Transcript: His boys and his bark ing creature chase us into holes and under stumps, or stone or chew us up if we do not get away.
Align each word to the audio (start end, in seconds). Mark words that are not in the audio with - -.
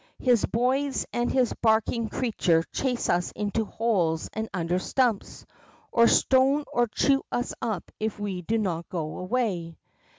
His 0.17 0.43
boys 0.47 1.05
and 1.13 1.31
his 1.31 1.53
bark 1.61 1.91
ing 1.91 2.09
creature 2.09 2.63
chase 2.73 3.07
us 3.07 3.31
into 3.35 3.65
holes 3.65 4.31
and 4.33 4.49
under 4.51 4.79
stumps, 4.79 5.45
or 5.91 6.07
stone 6.07 6.63
or 6.73 6.87
chew 6.87 7.21
us 7.31 7.53
up 7.61 7.91
if 7.99 8.17
we 8.19 8.41
do 8.41 8.57
not 8.57 8.89
get 8.89 8.97
away. 8.97 9.77